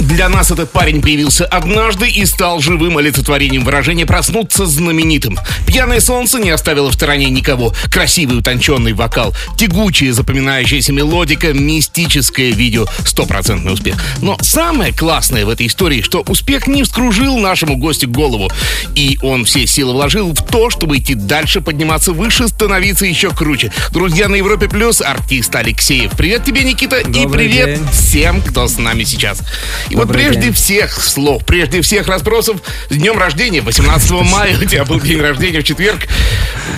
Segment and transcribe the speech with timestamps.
[0.00, 5.38] Для нас этот парень появился однажды и стал живым олицетворением выражения «проснуться знаменитым».
[5.66, 7.74] «Пьяное солнце» не оставило в стороне никого.
[7.90, 13.96] Красивый утонченный вокал, тягучая запоминающаяся мелодика, мистическое видео, стопроцентный успех.
[14.20, 18.50] Но самое классное в этой истории, что успех не вскружил нашему гостю голову.
[18.94, 23.72] И он все силы вложил в то, чтобы идти дальше, подниматься выше, становиться еще круче.
[23.92, 26.12] Друзья, на Европе Плюс артист Алексеев.
[26.12, 27.88] Привет тебе, Никита, и Добрый привет день.
[27.92, 29.40] всем, кто с нами сейчас.
[29.88, 30.52] И вот Добрый прежде день.
[30.52, 35.60] всех слов, прежде всех расспросов, с днем рождения, 18 мая, у тебя был день рождения
[35.60, 36.06] в четверг.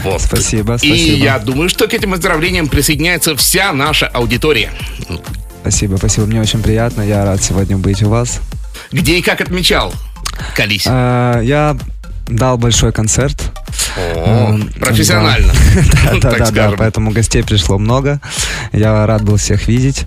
[0.05, 0.21] Вот.
[0.21, 1.17] Спасибо, И спасибо.
[1.25, 4.71] я думаю, что к этим поздравлениям присоединяется вся наша аудитория.
[5.63, 6.27] Спасибо, спасибо.
[6.27, 7.03] Мне очень приятно.
[7.03, 8.41] Я рад сегодня быть у вас.
[8.93, 9.93] Где и как отмечал?
[10.55, 10.85] Колись.
[10.87, 11.77] А, Я
[12.29, 13.37] дал большой концерт.
[13.97, 15.53] О, М, профессионально.
[16.05, 16.77] Да, да, так да, да, скажем.
[16.79, 18.21] поэтому гостей пришло много.
[18.73, 20.05] Я рад был всех видеть.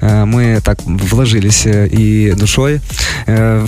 [0.00, 2.80] Э, Мы так вложились э, и душой,
[3.26, 3.66] э,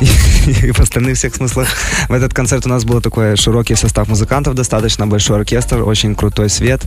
[0.62, 1.68] и в остальных всех смыслах.
[2.08, 6.48] В этот концерт у нас был такой широкий состав музыкантов, достаточно большой оркестр, очень крутой
[6.50, 6.82] свет.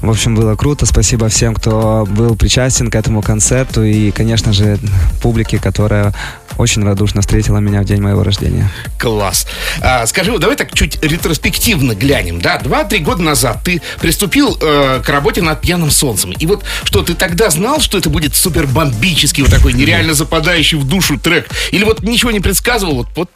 [0.00, 0.86] В общем, было круто.
[0.86, 4.78] Спасибо всем, кто был причастен к этому концерту и, конечно же,
[5.22, 6.14] публике, которая
[6.60, 8.70] очень радушно встретила меня в день моего рождения.
[8.98, 9.46] Класс.
[9.80, 12.40] А, скажи, давай так чуть ретроспективно глянем.
[12.40, 16.32] Да, два-три года назад ты приступил э, к работе над «Пьяным солнцем».
[16.32, 20.78] И вот что, ты тогда знал, что это будет супер бомбический, вот такой нереально западающий
[20.78, 21.48] в душу трек?
[21.70, 22.96] Или вот ничего не предсказывал?
[22.96, 23.30] Вот, вот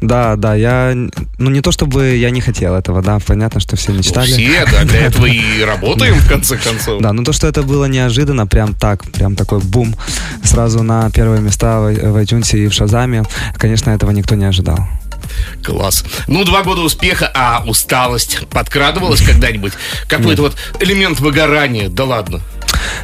[0.00, 0.94] Да, да, я,
[1.38, 4.30] ну не то чтобы я не хотел этого, да, понятно, что все мечтали.
[4.30, 7.00] все, да, для этого и работаем, в конце концов.
[7.00, 9.94] Да, но то, что это было неожиданно, прям так, прям такой бум,
[10.42, 13.24] сразу на первые места в, в iTunes и в Шазаме,
[13.56, 14.78] конечно, этого никто не ожидал.
[15.62, 16.04] Класс.
[16.26, 19.72] Ну, два года успеха, а усталость подкрадывалась когда-нибудь?
[20.08, 21.88] Какой-то вот элемент выгорания?
[21.88, 22.40] Да ладно.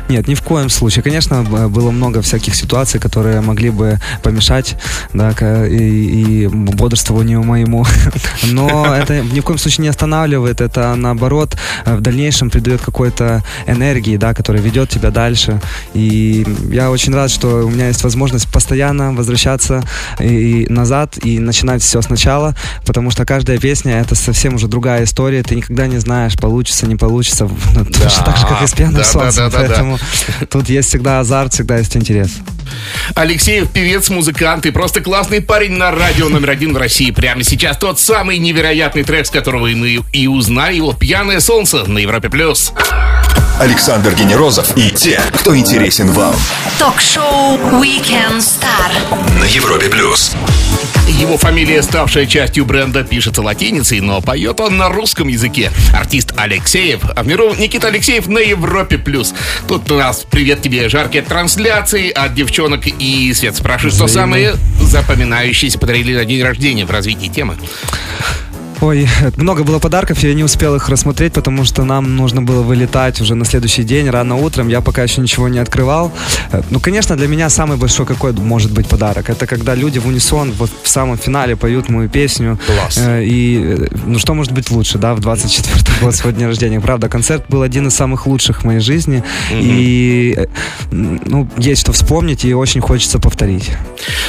[0.09, 1.03] Нет, ни в коем случае.
[1.03, 4.77] Конечно, было много всяких ситуаций, которые могли бы помешать
[5.13, 5.33] да,
[5.67, 7.85] и, и бодрствованию моему.
[8.43, 10.61] Но это ни в коем случае не останавливает.
[10.61, 15.61] Это, наоборот, э, в дальнейшем придает какой-то энергии, да, которая ведет тебя дальше.
[15.95, 19.83] И я очень рад, что у меня есть возможность постоянно возвращаться
[20.21, 22.55] и назад и начинать все сначала,
[22.87, 25.43] потому что каждая песня— это совсем уже другая история.
[25.43, 27.49] Ты никогда не знаешь, получится, не получится.
[27.75, 29.51] Ну, Точно так же, как и с пьяным да, да, солнцем.
[29.51, 29.68] да, да, да.
[29.69, 29.99] Поэтому
[30.51, 32.31] тут есть всегда азарт, всегда есть интерес.
[33.15, 37.11] Алексеев, певец, музыкант и просто классный парень на радио номер один в России.
[37.11, 41.99] Прямо сейчас тот самый невероятный трек, с которого мы и узнали его «Пьяное солнце» на
[41.99, 42.29] Европе+.
[42.29, 42.73] плюс.
[43.59, 46.33] Александр Генерозов и те, кто интересен вам.
[46.79, 49.41] Ток-шоу Weekend Star.
[49.41, 50.33] На Европе плюс.
[51.09, 55.73] Его фамилия, ставшая частью бренда, пишется латиницей, но поет он на русском языке.
[55.93, 58.97] Артист Алексеев, а в миру Никита Алексеев на Европе+.
[58.97, 59.35] плюс.
[59.67, 65.81] Тут у нас привет тебе, жаркие трансляции от девчонок и Свет спрашивает, что самые запоминающиеся
[65.81, 67.57] подарили на день рождения в развитии темы.
[68.81, 73.21] Ой, много было подарков, я не успел их рассмотреть, потому что нам нужно было вылетать
[73.21, 74.69] уже на следующий день, рано утром.
[74.69, 76.13] Я пока еще ничего не открывал.
[76.53, 79.31] Э, Ну, конечно, для меня самый большой какой может быть подарок.
[79.31, 82.57] Это когда люди в унисон вот в самом финале поют мою песню.
[82.67, 82.99] Класс.
[82.99, 86.81] Э, И, э, ну, что может быть лучше, да, в 24-й год свой день рождения.
[86.81, 89.25] Правда, концерт был один из самых лучших в моей жизни.
[89.53, 90.39] И,
[90.93, 93.71] ну, есть что вспомнить, и очень хочется повторить.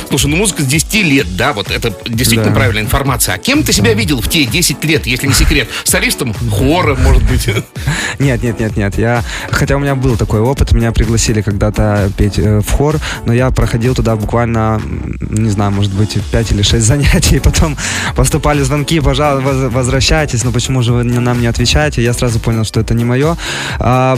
[0.10, 2.56] Слушай, ну музыка с 10 лет, да, вот это действительно Да.
[2.56, 3.36] правильная информация.
[3.36, 5.68] А кем ты себя видел в те 10 лет, если не секрет?
[5.84, 7.48] Солистом хора, может быть?
[8.20, 8.98] Нет, нет, нет, нет.
[8.98, 13.34] Я, хотя у меня был такой опыт, меня пригласили когда-то петь э, в хор, но
[13.34, 14.82] я проходил туда буквально,
[15.30, 17.78] не знаю, может быть, 5 или 6 занятий, и потом
[18.16, 22.04] поступали звонки, пожалуйста, воз- возвращайтесь, ну почему же вы нам не отвечаете?
[22.04, 23.38] Я сразу понял, что это не мое.
[23.80, 24.18] А,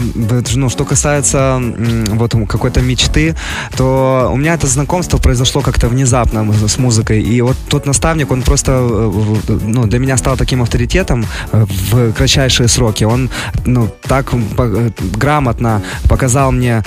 [0.56, 1.62] ну, что касается
[2.10, 3.36] вот какой-то мечты,
[3.78, 8.42] то у меня это знакомство произошло как-то внезапно с музыкой, и вот тот наставник, он
[8.42, 13.04] просто, э, ну, для меня стал таким авторитетом э, в кратчайшие сроки.
[13.04, 13.30] Он,
[13.66, 16.84] ну, так э, грамотно показал мне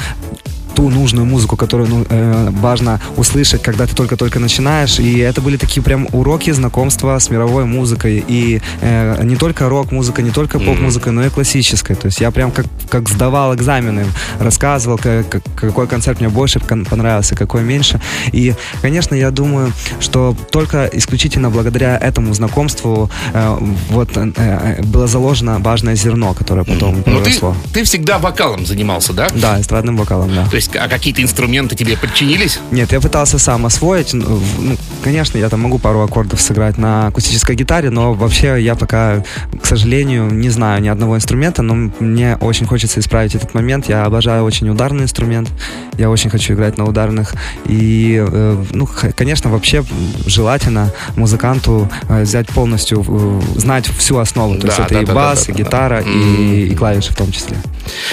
[0.75, 4.99] ту нужную музыку, которую ну, э, важно услышать, когда ты только-только начинаешь.
[4.99, 8.25] И это были такие прям уроки знакомства с мировой музыкой.
[8.27, 11.97] И э, не только рок-музыка, не только поп-музыка, но и классической.
[11.97, 14.05] То есть я прям как, как сдавал экзамены,
[14.41, 18.01] рассказывал, как- как- какой концерт мне больше понравился, какой меньше.
[18.33, 23.59] И, конечно, я думаю, что только исключительно благодаря этому знакомству э,
[23.91, 27.31] вот э, э, было заложено важное зерно, которое потом Ну, ты,
[27.73, 29.29] ты всегда вокалом занимался, да?
[29.35, 30.47] Да, эстрадным вокалом, да.
[30.49, 32.61] То есть есть, а какие-то инструменты тебе подчинились?
[32.71, 34.13] Нет, я пытался сам освоить.
[34.13, 38.75] Ну, ну, конечно, я там могу пару аккордов сыграть на акустической гитаре, но вообще я
[38.75, 39.23] пока,
[39.61, 43.89] к сожалению, не знаю ни одного инструмента, но мне очень хочется исправить этот момент.
[43.89, 45.51] Я обожаю очень ударный инструмент,
[45.99, 47.35] я очень хочу играть на ударных.
[47.67, 49.85] И, э, ну, конечно, вообще
[50.27, 53.05] желательно музыканту э, взять полностью,
[53.57, 54.59] знать всю основу.
[54.59, 55.65] То есть Да, это да, и да, бас, да, и да, да.
[55.65, 57.57] гитара, и, и клавиши в том числе.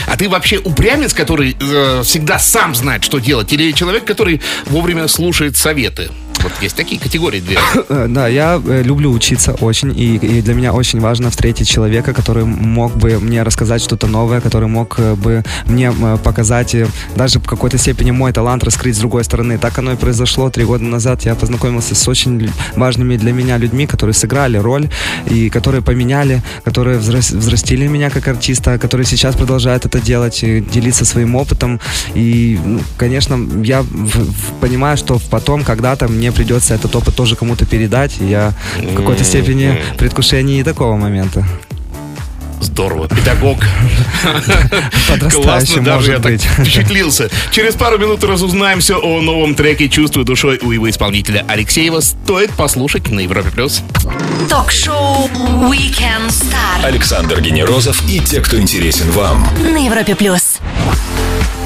[0.07, 3.51] А ты вообще упрямец, который э, всегда сам знает, что делать?
[3.53, 6.09] Или человек, который вовремя слушает советы?
[6.43, 7.57] Вот есть такие категории две.
[7.89, 12.13] Э, Да, я э, люблю учиться очень, и, и для меня очень важно встретить человека,
[12.13, 15.91] который мог бы мне рассказать что-то новое, который мог э, бы мне
[16.23, 16.75] показать
[17.15, 19.57] даже в какой-то степени мой талант раскрыть с другой стороны.
[19.57, 21.25] Так оно и произошло три года назад.
[21.25, 24.89] Я познакомился с очень важными для меня людьми, которые сыграли роль
[25.29, 31.05] и которые поменяли, которые взрастили меня как артиста, которые сейчас продолжают это делать, и делиться
[31.05, 31.79] своим опытом.
[32.15, 33.85] И, ну, конечно, я
[34.59, 38.17] понимаю, что потом когда-то мне придется этот опыт тоже кому-то передать.
[38.19, 41.45] И я в какой-то степени в предвкушении и такого момента.
[42.61, 43.07] Здорово.
[43.07, 43.57] Педагог.
[45.09, 47.29] Подрастающий, Классно, даже я так впечатлился.
[47.51, 51.99] Через пару минут разузнаемся о новом треке «Чувствую душой» у его исполнителя Алексеева.
[52.01, 53.49] Стоит послушать на Европе+.
[53.49, 53.81] плюс.
[54.47, 55.27] Ток-шоу
[55.71, 59.47] Weekend Star Александр Генерозов и те, кто интересен вам.
[59.63, 60.59] на Европе плюс.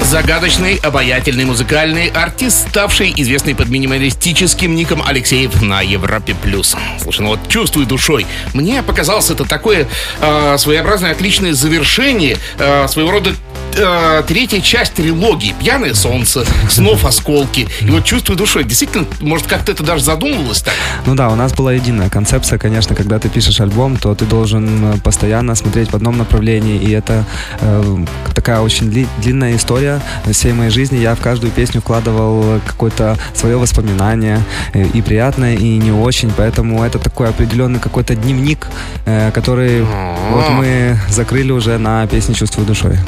[0.06, 6.32] Загадочный, обаятельный музыкальный артист, ставший известный под минималистическим ником Алексеев на Европе+.
[6.32, 6.76] плюс.
[7.02, 8.24] Слушай, ну вот чувствую душой.
[8.54, 9.88] Мне показалось это такое
[10.20, 13.32] э, своеобразное отличное завершение э, своего рода
[13.74, 17.68] э, третья часть трилогии «Пьяное солнце», «Снов осколки».
[17.80, 18.64] И вот чувствую душой.
[18.64, 20.74] Действительно, может, как-то это даже задумывалось так?
[21.06, 24.94] Ну да, у нас была единая концепция, конечно, когда ты пишешь альбом, то ты должен
[24.94, 27.24] э, постоянно смотреть в одном направлении, и это
[27.60, 28.04] э,
[28.34, 30.98] такая очень дли- длинная история всей моей жизни.
[30.98, 34.40] Я в каждую песню вкладывал какое-то свое воспоминание,
[34.72, 38.68] э, и приятное, и не очень, поэтому это такой определенный какой-то дневник,
[39.04, 42.98] э, который вот мы закрыли уже на песне «Чувствую душой».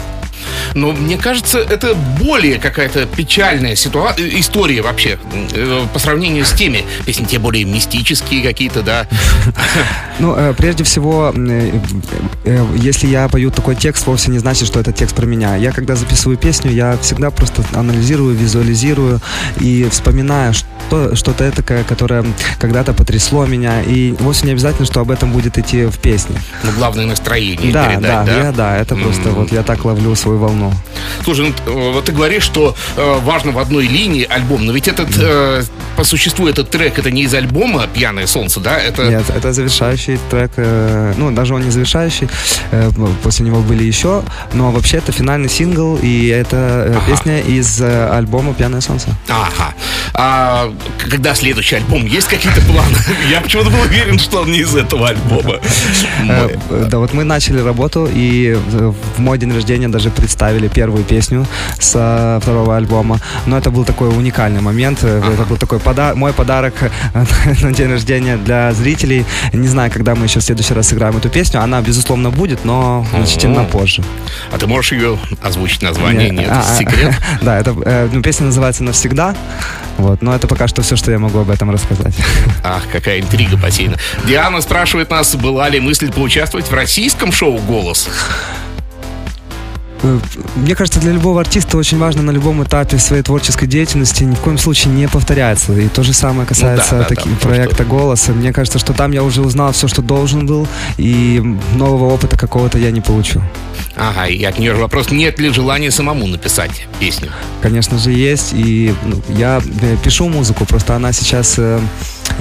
[0.75, 5.19] Но мне кажется, это более какая-то печальная ситуа- э, история вообще
[5.55, 6.85] э, по сравнению с теми.
[7.07, 9.07] Песни те более мистические какие-то, да.
[10.19, 11.33] Ну, э, прежде всего,
[12.77, 15.55] если я пою такой текст, вовсе не значит, что это текст про меня.
[15.57, 19.21] Я, когда записываю песню, я всегда просто анализирую, визуализирую
[19.61, 22.25] и вспоминаю что, что-то этакое, которое
[22.59, 23.83] когда-то потрясло меня.
[23.83, 26.37] И вовсе не обязательно, что об этом будет идти в песне.
[26.65, 28.33] Ну, главное настроение да, передать, да, да?
[28.33, 29.35] я, да, это просто М.
[29.37, 30.73] вот я так ловлю свою волну.
[31.25, 34.89] Слушай, ну, э, вот ты говоришь, что э, важно в одной линии альбом, но ведь
[34.89, 35.63] этот, э,
[35.97, 38.79] по существу, этот трек, это не из альбома «Пьяное солнце», да?
[38.79, 39.05] Это...
[39.09, 40.51] Нет, это завершающий трек.
[40.57, 42.29] э, ну, даже он не завершающий.
[42.71, 42.91] э,
[43.23, 44.23] после него были еще.
[44.55, 47.01] Но вообще это финальный сингл, и это э, Ага.
[47.07, 49.09] песня из э, альбома «Пьяное солнце».
[49.29, 49.75] Ага.
[50.15, 52.07] А когда следующий альбом?
[52.07, 52.97] Есть какие-то планы?
[53.31, 55.61] Я почему-то был уверен, что он не из этого альбома.
[56.29, 56.57] Э,
[56.91, 60.38] Да, вот мы начали работу, и в мой день рождения даже представили
[60.69, 61.47] первую песню
[61.79, 63.19] с второго альбома.
[63.47, 65.01] Но это был такой уникальный момент.
[65.03, 66.89] э, Это был такой пода- мой подарок э,
[67.63, 69.25] на день рождения для зрителей.
[69.53, 71.61] Не знаю, когда мы еще в следующий раз сыграем эту песню.
[71.63, 73.69] Она, безусловно, будет, но значительно Ого.
[73.71, 74.03] позже.
[74.53, 76.31] А ты можешь ее озвучить название?
[76.31, 77.15] Нет, А, а, секрет.
[77.43, 79.35] Да, это э, ну, песня называется «Навсегда».
[79.99, 82.15] Вот, но это пока что все, что я могу об этом рассказать.
[82.65, 83.97] Ах, какая интрига посеяна.
[84.25, 88.09] Диана спрашивает нас, была ли мысль поучаствовать в российском шоу «Голос».
[90.03, 90.19] Э,
[90.57, 94.41] Мне кажется, для любого артиста очень важно на любом этапе своей творческой деятельности ни в
[94.41, 95.73] коем случае не повторяться.
[95.73, 98.29] И то же самое касается Ну да, да, таки- да, проекта «Голос».
[98.29, 101.43] Мне кажется, что там я уже узнал все, что должен был, и
[101.75, 103.43] нового опыта какого-то я не получу.
[103.97, 107.31] Ага, и от нее вопрос, нет ли желания самому написать песню?
[107.63, 108.53] Конечно же, есть.
[108.53, 111.81] И ну, я э, пишу музыку, просто она сейчас э,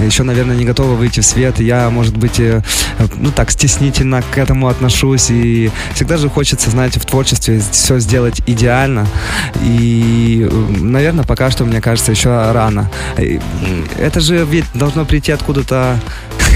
[0.04, 1.60] еще, наверное, не готова выйти в свет.
[1.60, 2.62] Я, может быть, э,
[2.98, 5.30] э, ну так, стеснительно к этому отношусь.
[5.30, 9.06] И всегда же хочется, знаете, в творчестве все сделать идеально.
[9.62, 12.90] И, э, наверное, пока что, мне кажется, еще рано.
[13.18, 13.40] И
[13.98, 15.98] Это же ведь должно прийти откуда-то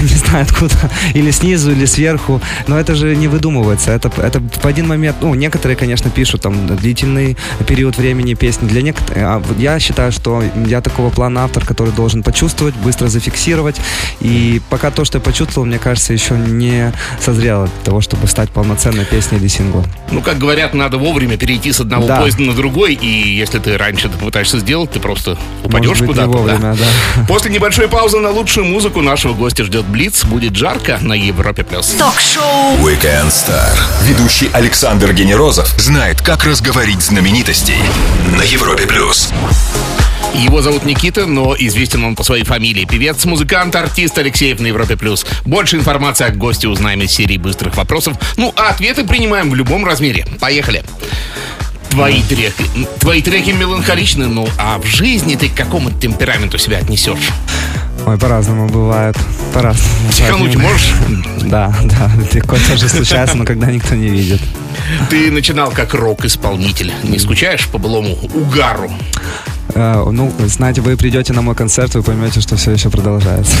[0.03, 0.75] не знаю откуда,
[1.13, 5.33] или снизу, или сверху, но это же не выдумывается, это, это в один момент, ну,
[5.35, 10.81] некоторые, конечно, пишут там длительный период времени песни, для некоторых, а я считаю, что я
[10.81, 13.75] такого плана автор, который должен почувствовать, быстро зафиксировать,
[14.19, 18.49] и пока то, что я почувствовал, мне кажется, еще не созрело для того, чтобы стать
[18.51, 19.85] полноценной песней или синглом.
[20.11, 22.21] Ну, как говорят, надо вовремя перейти с одного Да.
[22.21, 26.57] поезда на другой, и если ты раньше это пытаешься сделать, ты просто упадешь куда-то.
[26.59, 26.75] да.
[26.75, 27.25] да.
[27.27, 30.25] После небольшой паузы на лучшую музыку нашего гостя ждет Блиц.
[30.25, 31.63] Будет жарко на Европе+.
[31.63, 31.89] плюс.
[31.99, 33.77] Ток-шоу Weekend Star.
[34.01, 37.77] Ведущий Александр Генерозов знает, как разговорить знаменитостей
[38.35, 39.29] на Европе плюс.
[40.33, 42.85] Его зовут Никита, но известен он по своей фамилии.
[42.85, 44.97] Певец, музыкант, артист Алексеев на Европе+.
[44.97, 45.27] плюс.
[45.45, 48.17] Больше информации о госте узнаем из серии быстрых вопросов.
[48.35, 50.25] Ну, а ответы принимаем в любом размере.
[50.39, 50.83] Поехали.
[51.91, 52.65] Твои треки,
[52.99, 57.29] твои треки меланхоличны, ну а в жизни ты к какому темпераменту себя отнесешь?
[58.05, 59.15] Ой, по-разному бывает.
[59.53, 60.09] По-разному.
[60.09, 60.93] Психануть можешь?
[61.43, 62.11] Да, да.
[62.33, 64.41] Легко тоже случается, но когда никто не видит.
[65.09, 66.91] Ты начинал как рок-исполнитель.
[67.03, 68.91] Не скучаешь по былому угару?
[69.75, 73.55] Э, ну, знаете, вы придете на мой концерт, вы поймете, что все еще продолжается.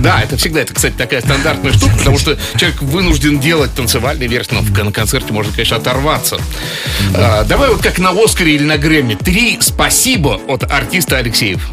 [0.00, 4.54] Да, это всегда, это, кстати, такая стандартная штука, потому что человек вынужден делать танцевальные версии,
[4.54, 6.38] но на концерте можно, конечно, оторваться.
[7.14, 9.14] А, давай вот как на Оскаре или на Грэмми.
[9.14, 11.70] Три спасибо от артиста Алексеев.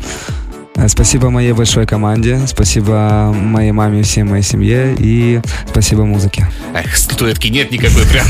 [0.77, 6.48] Э, Спасибо моей большой команде, спасибо моей маме и всей моей семье и спасибо музыке.
[6.74, 8.25] Эх, статуэтки нет никакой прям.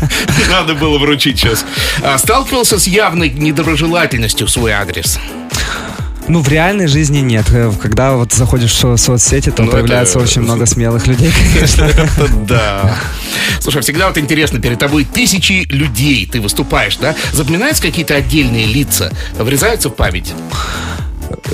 [0.50, 1.64] Надо было вручить сейчас.
[2.02, 5.18] А, Сталкивался с явной недоброжелательностью в свой адрес.
[6.26, 7.44] Ну, в реальной жизни нет.
[7.52, 11.30] Э, Когда вот заходишь в со- соцсети, то Ну, это- появляется очень много смелых людей,
[11.52, 11.84] конечно.
[11.84, 12.94] Это да.
[13.60, 17.14] Слушай, всегда вот интересно, перед тобой тысячи людей, ты выступаешь, да?
[17.32, 20.32] Запоминаются какие-то отдельные лица, врезаются в память?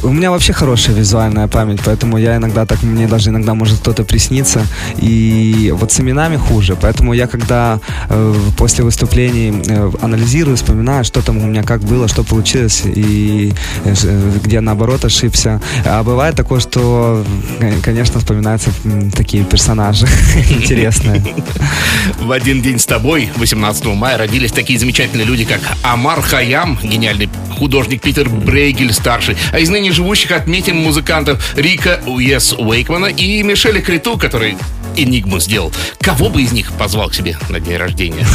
[0.03, 4.05] У меня вообще хорошая визуальная память, поэтому я иногда так, мне даже иногда может кто-то
[4.05, 4.67] присниться.
[4.99, 6.77] И вот с именами хуже.
[6.81, 12.09] Поэтому я когда э, после выступлений э, анализирую, вспоминаю, что там у меня как было,
[12.09, 13.53] что получилось, и
[13.85, 15.61] э, э, где наоборот ошибся.
[15.85, 17.25] А бывает такое, что,
[17.61, 18.71] э, конечно, вспоминаются
[19.17, 20.07] такие персонажи
[20.51, 21.23] интересные.
[22.21, 27.29] В один день с тобой, 18 мая, родились такие замечательные люди, как Амар Хаям, гениальный
[27.59, 33.81] художник Питер Брейгель старший, а из ныне живущих отметим музыкантов Рика Уэс Уэйкмана и Мишеля
[33.81, 34.57] Криту, который
[34.97, 35.73] Энигму сделал.
[36.00, 38.27] Кого бы из них позвал к себе на день рождения?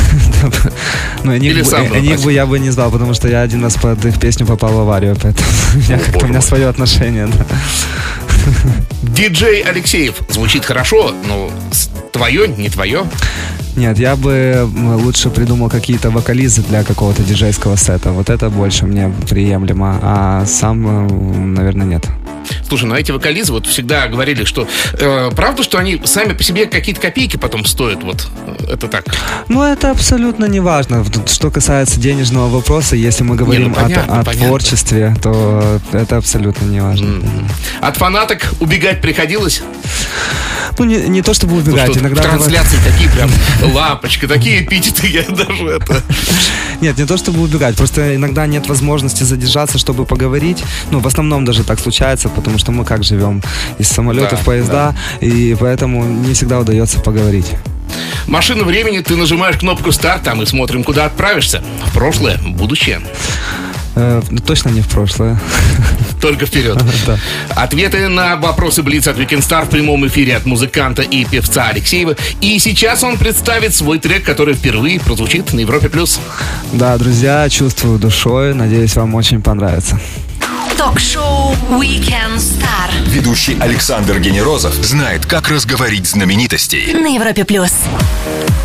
[1.24, 4.74] Или Энигму, я бы не звал, потому что я один раз под их песню попал
[4.74, 5.48] в аварию, поэтому
[6.24, 7.30] у меня свое отношение.
[9.02, 10.16] Диджей Алексеев.
[10.30, 11.50] Звучит хорошо, но
[12.12, 13.04] твое, не твое.
[13.76, 14.68] Нет, я бы
[15.04, 18.12] лучше придумал какие-то вокализы для какого-то диджейского сета.
[18.12, 22.06] Вот это больше мне приемлемо, а сам, наверное, нет.
[22.68, 26.66] Слушай, ну эти вокализы вот всегда говорили, что э, правда, что они сами по себе
[26.66, 28.04] какие-то копейки потом стоят.
[28.04, 29.06] Вот э, это так.
[29.50, 31.04] Ну, это абсолютно не важно.
[31.28, 34.48] Что касается денежного вопроса, если мы говорим о- понятно, о, понятно.
[34.48, 37.06] творчестве, то это абсолютно не важно.
[37.06, 37.48] М.
[37.82, 39.62] От фанаток убегать приходилось?
[40.78, 43.30] Ну, не, не то чтобы Ну, убегать, что иногда бывает- трансляции такие прям
[43.74, 46.04] лампочка, такие эпитеты, я даже это...
[46.82, 50.64] Нет, не то чтобы убегать, просто иногда нет возможности задержаться, чтобы поговорить.
[50.92, 53.42] Ну, в основном даже так случается, потому что мы как живем
[53.80, 57.48] из самолетов, Да, поезда, и поэтому не всегда удается поговорить.
[58.28, 61.64] Машина времени, ты нажимаешь кнопку старт, там и смотрим, куда отправишься.
[61.86, 63.02] В прошлое, в будущее.
[63.96, 65.40] Э, точно не в прошлое.
[66.22, 66.82] Только вперед.
[67.06, 67.18] Да.
[67.56, 72.16] Ответы на вопросы Блиц от Weekend Star в прямом эфире от музыканта и певца Алексеева.
[72.42, 75.90] И сейчас он представит свой трек, который впервые прозвучит на Европе+.
[75.90, 76.20] плюс.
[76.74, 80.00] Да, друзья, чувствую душой, надеюсь, вам очень понравится.
[80.78, 86.94] Ток-шоу Weekend Star Ведущий Александр Генерозов знает, как разговорить знаменитостей.
[86.94, 87.72] на Европе плюс.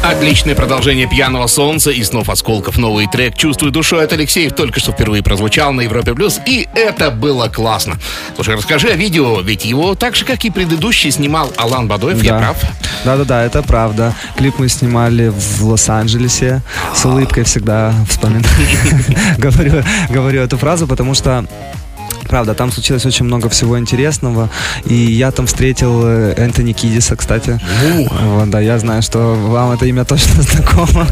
[0.02, 2.78] Отличное продолжение «Пьяного солнца» и «Снов осколков».
[2.78, 6.14] Новый трек «Чувствую душой» от Алексеев только что впервые прозвучал на Европе+.
[6.14, 7.98] плюс, И это было классно.
[8.34, 12.32] Слушай, расскажи о видео, ведь его так же, как и предыдущий, снимал Алан Бадоев, я
[12.32, 12.38] Да.
[12.38, 12.56] прав?
[13.04, 14.14] Да-да-да, это правда.
[14.38, 16.62] Клип мы снимали в Лос-Анджелесе.
[16.94, 18.44] С улыбкой всегда вспоминаю.
[19.38, 21.44] говорю, говорю эту фразу, потому что
[22.30, 24.48] Правда, там случилось очень много всего интересного.
[24.84, 27.60] И я там встретил э, Энтони Кидиса, кстати.
[28.22, 31.06] Вот, да, я знаю, что вам это имя точно знакомо.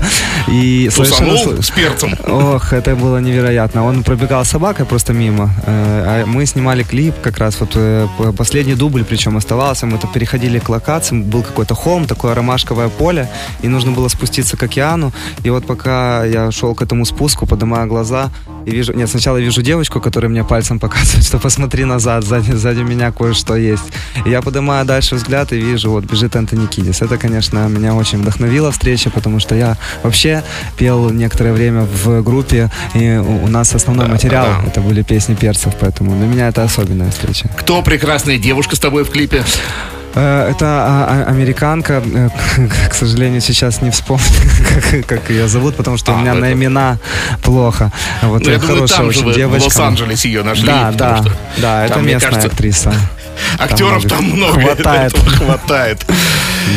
[0.47, 2.15] И совершенно Тусанул с перцем.
[2.27, 3.85] Ох, это было невероятно.
[3.85, 5.51] Он пробегал с собакой просто мимо.
[5.67, 8.07] э, А мы снимали клип, как раз вот э,
[8.37, 9.87] последний дубль, причем оставался.
[9.87, 13.29] Мы то переходили к локациям, был какой-то холм, такое ромашковое поле,
[13.63, 15.13] и нужно было спуститься к океану.
[15.45, 18.31] И вот пока я шел к этому спуску, поднимая глаза,
[18.67, 22.81] и вижу, нет, сначала вижу девочку, которая мне пальцем показывает, что посмотри назад, сзади, сзади
[22.81, 23.85] меня кое-что есть.
[24.25, 27.03] И я поднимаю дальше взгляд и вижу, вот бежит Антони Кидис.
[27.03, 30.43] Это, конечно, меня очень вдохновила встреча, потому что я вообще
[30.77, 34.69] пел некоторое время в группе, и у у нас основной Да, материал да.
[34.69, 37.49] это были песни перцев, поэтому для меня это особенная встреча.
[37.57, 39.43] Кто прекрасная девушка с тобой в клипе?
[40.19, 42.29] Э, Это а, а, американка, э,
[42.91, 44.25] к сожалению, сейчас не вспомню,
[45.07, 46.99] как, ее зовут, потому что А, у меня это- на имена
[47.43, 47.93] плохо.
[48.23, 49.65] Вот Ну, хорошая очень вы в девочка.
[49.67, 50.67] Лос-Анджелесе ее нашли.
[50.67, 51.23] Да, да,
[51.59, 52.93] да, это местная актриса.
[53.59, 54.61] Актеров там много.
[54.61, 55.17] хватает.
[55.17, 56.05] хватает.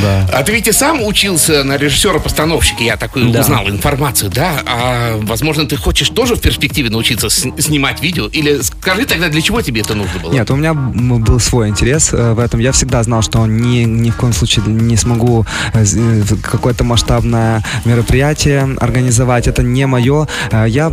[0.01, 0.29] Да.
[0.33, 3.41] А ты ведь и сам учился на режиссера-постановщика, я такую Да.
[3.41, 4.61] узнал информацию, да?
[4.65, 8.27] А возможно, ты хочешь тоже в перспективе научиться снимать видео?
[8.27, 10.31] Или скажи тогда, для чего тебе это нужно было?
[10.31, 12.59] Нет, у меня был свой интерес э, в этом.
[12.59, 17.63] Я всегда знал, что ни, ни в коем случае не смогу э, э, какое-то масштабное
[17.85, 19.47] мероприятие организовать.
[19.47, 20.27] Это не мое.
[20.67, 20.89] Я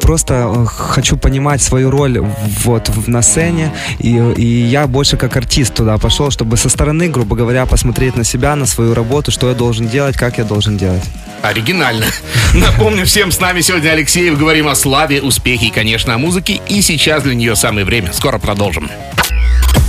[0.00, 2.18] просто хочу понимать свою роль
[2.64, 3.72] вот на сцене.
[3.98, 8.24] И, и я больше как артист туда пошел, чтобы со стороны, грубо говоря, посмотреть на
[8.32, 11.02] себя, на свою работу, что я должен делать, как я должен делать.
[11.42, 12.06] Оригинально.
[12.54, 14.38] Напомню всем, с нами сегодня Алексеев.
[14.38, 16.60] Говорим о славе, успехе и, конечно, о музыке.
[16.68, 18.12] И сейчас для нее самое время.
[18.12, 18.90] Скоро продолжим.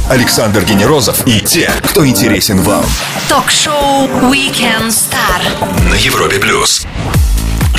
[0.10, 2.86] Александр Генерозов и те, кто интересен вам.
[3.30, 5.90] Ток-шоу Weekend Star.
[5.90, 6.86] На Европе плюс.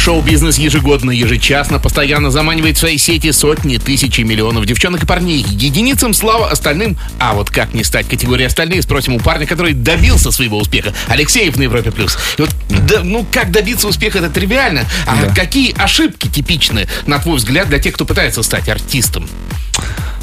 [0.05, 5.43] Шоу-бизнес ежегодно, ежечасно постоянно заманивает в свои сети сотни, тысячи, миллионов девчонок и парней.
[5.49, 6.99] Единицам слава, остальным...
[7.19, 10.93] А вот как не стать категорией остальные, спросим у парня, который добился своего успеха.
[11.09, 11.91] Алексеев на Европе+.
[11.91, 12.19] плюс.
[12.37, 14.85] И вот, да, ну, как добиться успеха, это тривиально.
[15.07, 19.27] А какие ошибки типичны, на твой взгляд, для тех, кто пытается стать артистом?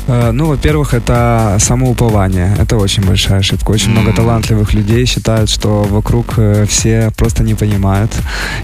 [0.07, 2.55] Э, Ну, во-первых, это самоупование.
[2.59, 3.71] Это очень большая ошибка.
[3.71, 8.11] Очень много талантливых людей считают, что вокруг э, все просто не понимают.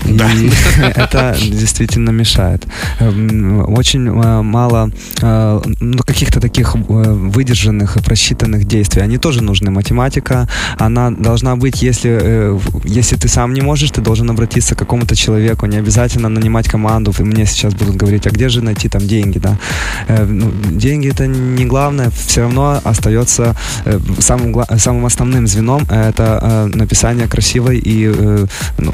[0.06, 0.17] И
[0.96, 2.65] это действительно мешает.
[3.00, 4.89] Эм, Очень э, мало
[5.82, 9.03] ну, каких-то таких выдержанных, просчитанных действий.
[9.03, 9.72] Они тоже нужны.
[9.72, 10.48] Математика,
[10.79, 15.65] она должна быть, если, если ты сам не можешь, ты должен обратиться к какому-то человеку.
[15.67, 17.13] Не обязательно нанимать команду.
[17.20, 19.58] И мне сейчас будут говорить, а где же найти там деньги, да?
[20.08, 26.77] Ну, деньги это не главное, все равно остается э, самым, самым основным звеном это э,
[26.77, 28.46] написание красивой и э,
[28.77, 28.94] ну,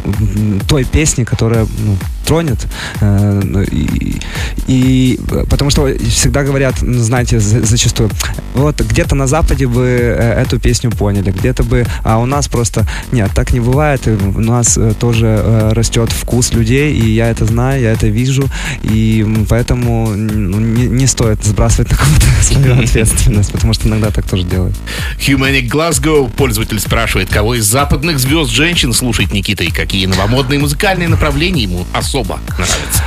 [0.67, 1.97] той песни, которая ну,
[2.33, 2.67] тронет.
[2.99, 4.19] Э, ну, и,
[4.67, 8.09] и, потому что всегда говорят, ну, знаете, за- зачастую,
[8.55, 12.87] вот где-то на Западе бы э, эту песню поняли, где-то бы, а у нас просто,
[13.11, 17.45] нет, так не бывает, и у нас э, тоже растет вкус людей, и я это
[17.45, 18.49] знаю, я это вижу,
[18.81, 24.27] и поэтому ну, не, не стоит сбрасывать на кого-то свою ответственность, потому что иногда так
[24.27, 24.75] тоже делают.
[25.19, 26.31] Humanic Glasgow.
[26.35, 31.85] Пользователь спрашивает, кого из западных звезд женщин слушает Никита и какие новомодные музыкальные направления ему
[31.93, 32.22] особо
[32.57, 33.03] нравятся.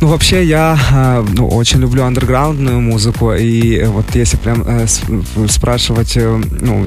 [0.00, 4.86] Ну, вообще, я э, ну, очень люблю андерграундную музыку, и э, вот если прям э,
[4.86, 5.02] с-
[5.52, 6.86] спрашивать, э, ну,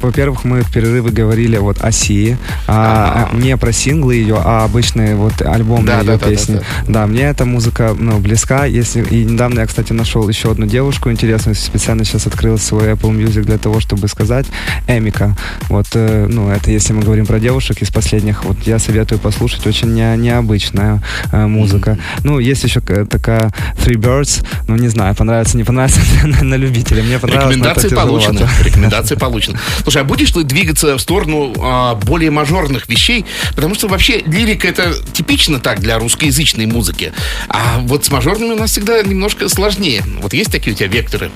[0.00, 2.36] во-первых, мы в перерывы говорили вот о Сии,
[2.68, 6.54] а, а, не про синглы ее, а обычные вот альбомные Да, ее да, да, песни.
[6.54, 10.66] да, Да, мне эта музыка, ну, близка, если, и недавно я, кстати, нашел еще одну
[10.66, 14.46] девушку интересную, специально сейчас открыл свой Apple Music для того, чтобы сказать,
[14.86, 15.36] Эмика,
[15.68, 19.66] вот, э, ну, это если мы говорим про девушек из последних, вот я советую послушать,
[19.66, 21.98] очень не- необычная э, музыка.
[22.24, 27.02] Ну, есть еще такая Three Birds, ну, не знаю, понравится, не понравится на, на любителя.
[27.02, 28.48] Мне понравилось, Рекомендации получены.
[28.64, 29.58] Рекомендации получены.
[29.82, 33.24] Слушай, а будешь ли двигаться в сторону а, более мажорных вещей?
[33.54, 37.12] Потому что вообще лирика это типично так для русскоязычной музыки.
[37.48, 40.02] А вот с мажорными у нас всегда немножко сложнее.
[40.20, 41.30] Вот есть такие у тебя векторы?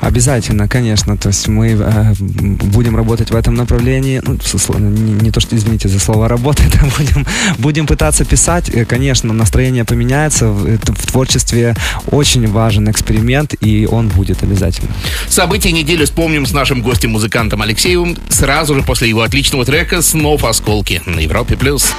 [0.00, 1.16] Обязательно, конечно.
[1.16, 4.22] То есть мы э, будем работать в этом направлении.
[4.24, 4.38] Ну,
[4.78, 7.26] не, не то, что, извините за слово работать, а будем,
[7.58, 8.70] будем пытаться писать.
[8.88, 10.48] Конечно, настроение поменяется.
[10.48, 11.74] В, это в творчестве
[12.10, 14.90] очень важен эксперимент, и он будет обязательно.
[15.28, 21.02] События недели вспомним с нашим гостем-музыкантом Алексеевым сразу же после его отличного трека «Снов осколки»
[21.06, 21.56] на Европе+.
[21.56, 21.92] плюс.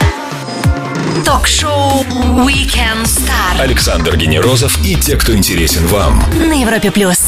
[1.26, 2.04] Ток-шоу
[2.46, 3.60] Weekend Star.
[3.60, 6.24] Александр Генерозов и те, кто интересен вам.
[6.40, 7.20] На Европе плюс.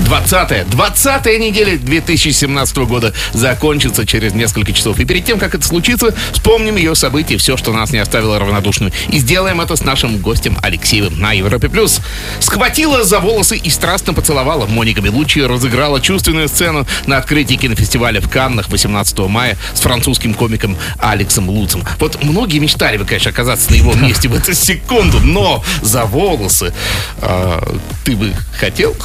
[0.00, 4.98] 20-я, 20-я неделя 2017 года закончится через несколько часов.
[4.98, 8.92] И перед тем, как это случится, вспомним ее события, все, что нас не оставило равнодушными.
[9.08, 11.68] И сделаем это с нашим гостем Алексеевым на Европе+.
[11.68, 12.00] плюс.
[12.40, 14.66] Схватила за волосы и страстно поцеловала.
[14.66, 20.76] Моника Белуччи разыграла чувственную сцену на открытии кинофестиваля в Каннах 18 мая с французским комиком
[20.98, 21.84] Алексом Луцем.
[21.98, 26.72] Вот многие мечтали бы, конечно, оказаться на его месте в эту секунду, но за волосы
[27.20, 28.96] а, ты бы хотел?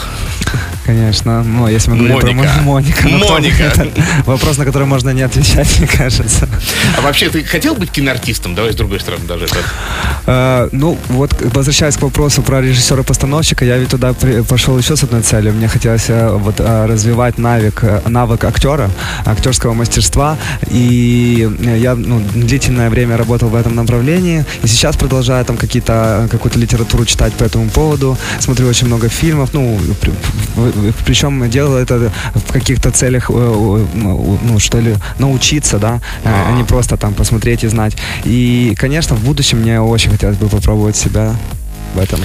[0.86, 1.44] Конечно.
[1.44, 2.54] Ну, если мы говорим Моника.
[2.54, 3.08] про Мо- Моника.
[3.10, 3.64] ну, кто- Моника.
[3.64, 3.88] это
[4.26, 6.48] вопрос, на который можно не отвечать, мне кажется.
[6.98, 8.54] А вообще, ты хотел быть киноартистом?
[8.56, 9.46] Давай с другой стороны даже.
[9.46, 10.70] это.
[10.72, 15.22] Ну, вот возвращаясь к вопросу про режиссера-постановщика, я ведь туда при- пошел еще с одной
[15.22, 15.54] целью.
[15.54, 18.90] Мне хотелось э, вот э, развивать навык, э, навык актера,
[19.26, 20.38] актерского мастерства.
[20.70, 24.46] И я ну, длительное время работал в этом направлении.
[24.64, 28.18] И сейчас продолжаю там какие-то, какую-то литературу читать по этому поводу.
[28.40, 29.50] Смотрю очень много фильмов.
[29.54, 29.80] Ну,
[31.06, 36.98] причем делал это в каких-то целях, э, ну, что ли, научиться, да, а не просто
[36.98, 37.96] там посмотреть и знать.
[38.24, 41.36] И, конечно, в будущем мне очень хотелось бы попробовать себя
[41.94, 42.20] в этом.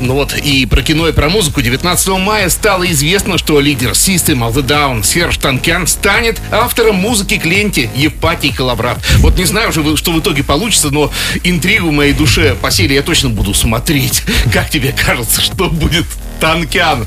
[0.00, 4.48] Ну вот и про кино и про музыку 19 мая стало известно, что лидер System
[4.48, 8.98] of the Down Серж Танкян станет автором музыки к ленте Евпатий Калаврат.
[9.18, 11.10] Вот не знаю уже, что в итоге получится, но
[11.42, 14.22] интригу в моей душе посели я точно буду смотреть.
[14.52, 16.06] Как тебе кажется, что будет
[16.40, 17.06] Танкян?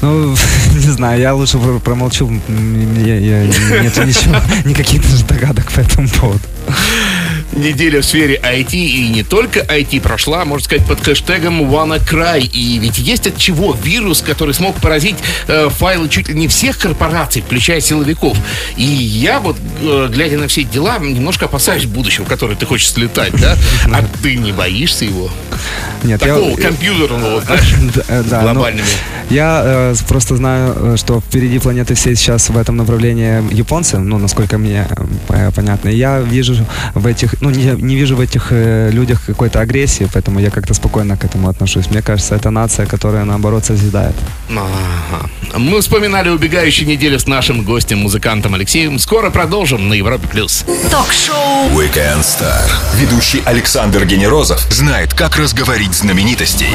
[0.00, 0.36] Ну,
[0.74, 2.30] не знаю, я лучше промолчу.
[2.96, 6.42] Я, я, нет ничего, никаких даже догадок по этому поводу.
[7.52, 12.46] Неделя в сфере IT и не только IT прошла, можно сказать, под хэштегом WannaCry.
[12.46, 16.78] И ведь есть от чего вирус, который смог поразить э, файлы чуть ли не всех
[16.78, 18.36] корпораций, включая силовиков.
[18.76, 22.90] И я вот, э, глядя на все дела, немножко опасаюсь будущего, в которое ты хочешь
[22.90, 23.56] слетать, да?
[23.92, 25.30] А ты не боишься его?
[26.04, 26.56] Нет, Такого я...
[26.56, 27.74] компьютерного, знаешь,
[28.08, 28.86] да, да, глобальными.
[28.86, 33.98] Ну, я э, просто знаю, э, что впереди планеты все сейчас в этом направлении японцы,
[33.98, 34.86] ну, насколько мне
[35.28, 35.88] э, понятно.
[35.88, 40.40] Я вижу в этих, ну, не, не вижу в этих э, людях какой-то агрессии, поэтому
[40.40, 41.90] я как-то спокойно к этому отношусь.
[41.90, 44.14] Мне кажется, это нация, которая, наоборот, созидает.
[44.50, 45.30] Ага.
[45.56, 48.98] Мы вспоминали убегающую неделю с нашим гостем, музыкантом Алексеем.
[48.98, 50.26] Скоро продолжим на Европе+.
[50.28, 50.64] плюс.
[50.90, 52.70] Ток-шоу Weekend Star.
[52.96, 56.70] Ведущий Александр Генерозов знает, как разговорить знаменитостей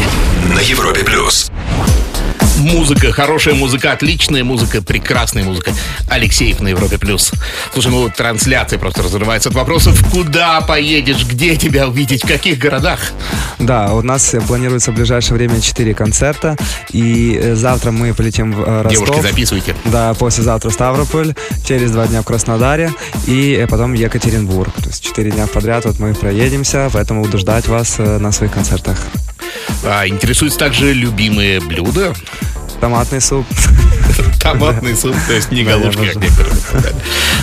[0.54, 1.04] на Европе+.
[1.04, 1.52] плюс.
[2.58, 5.72] Музыка, хорошая музыка, отличная музыка, прекрасная музыка.
[6.10, 7.32] Алексеев на Европе плюс.
[7.74, 13.00] Слушай, ну трансляция просто разрывается от вопросов, куда поедешь, где тебя увидеть, в каких городах?
[13.60, 16.56] Да, у нас планируется в ближайшее время 4 концерта.
[16.92, 19.08] И э, завтра мы полетим в э, Ростов.
[19.08, 19.76] Девушки, записывайте.
[19.86, 21.34] Да, послезавтра Ставрополь,
[21.68, 22.94] через два дня в Краснодаре
[23.26, 24.74] и э, потом Екатеринбург.
[24.76, 28.98] То есть 4 дня подряд вот мы проедемся, поэтому буду ждать вас на своих концертах.
[29.86, 32.14] А, интересуются также любимые блюда?
[32.80, 33.46] Томатный суп.
[34.42, 36.54] Томатный суп, то есть не галушки, как некоторые.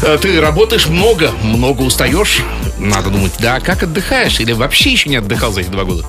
[0.02, 2.42] Э, ты работаешь много, много устаешь,
[2.80, 4.40] надо думать, да, как отдыхаешь?
[4.40, 6.04] Или вообще еще не отдыхал за эти два года?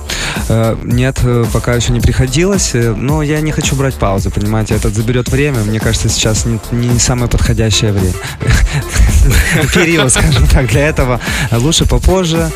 [0.48, 4.90] Э, нет, э, пока еще не приходилось, но я не хочу брать паузу, понимаете, это
[4.90, 8.14] заберет время, мне кажется, сейчас не, не самое подходящее время.
[9.74, 11.20] Период, скажем так, для этого
[11.52, 12.50] лучше попозже,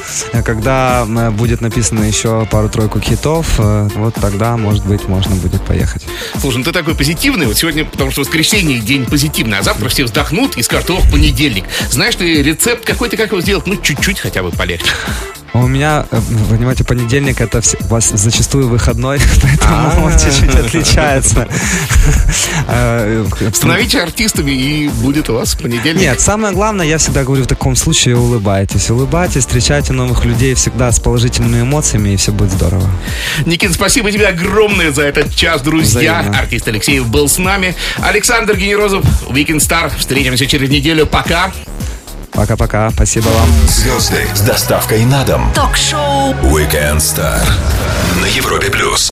[0.44, 6.04] когда будет написано еще пару-тройку хитов, вот тогда, может быть, можно будет поехать.
[6.40, 7.46] Слушай, ну ты такой позитивный.
[7.46, 11.64] Вот сегодня, потому что воскресенье день позитивный, а завтра все вздохнут и скажут, ох, понедельник.
[11.90, 13.66] Знаешь ты рецепт какой-то, как его сделать?
[13.66, 14.92] Ну, чуть-чуть хотя бы полегче.
[15.62, 21.48] У меня, э, понимаете, понедельник это у вас зачастую выходной, поэтому он чуть-чуть отличается.
[22.68, 26.00] Э, Становитесь артистами, и будет у вас понедельник.
[26.00, 28.90] Нет, самое главное, я всегда говорю в таком случае, улыбайтесь.
[28.90, 32.88] Улыбайтесь, встречайте новых людей всегда с положительными эмоциями, и все будет здорово.
[33.44, 36.20] Никит, спасибо тебе огромное за этот час, друзья.
[36.20, 36.38] Взаимно.
[36.38, 37.74] Артист Алексеев был с нами.
[37.98, 39.92] Александр Генерозов, Weekend Star.
[39.96, 41.06] Встретимся через неделю.
[41.06, 41.52] Пока.
[42.36, 42.90] Пока-пока.
[42.90, 43.48] Спасибо вам.
[43.66, 45.50] Звезды с доставкой на дом.
[45.54, 47.40] Ток-шоу Weekend Star
[48.20, 49.04] на Европе плюс.